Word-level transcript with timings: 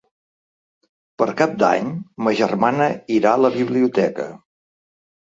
Per 1.21 1.25
Cap 1.41 1.51
d'Any 1.63 1.91
ma 2.27 2.33
germana 2.39 2.87
irà 3.17 3.33
a 3.35 3.41
la 3.43 3.51
biblioteca. 3.57 4.25